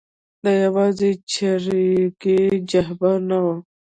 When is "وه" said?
3.43-3.55